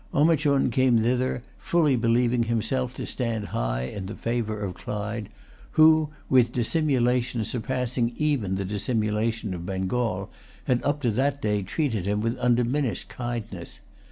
Omichund 0.15 0.71
came 0.71 0.97
thither, 0.97 1.43
fully 1.59 1.95
believing 1.95 2.45
himself 2.45 2.95
to 2.95 3.05
stand 3.05 3.49
high 3.49 3.83
in 3.83 4.07
the 4.07 4.15
favour 4.15 4.59
of 4.59 4.73
Clive, 4.73 5.27
who, 5.73 6.09
with 6.27 6.51
dissimulation 6.51 7.45
surpassing 7.45 8.13
even 8.17 8.55
the 8.55 8.65
dissimulation 8.65 9.53
of 9.53 9.63
Bengal, 9.63 10.31
had 10.63 10.81
up 10.83 11.03
to 11.03 11.11
that 11.11 11.39
day 11.39 11.61
treated 11.61 12.07
him 12.07 12.19
with 12.19 12.35
undiminished 12.39 13.09
kindness. 13.09 13.81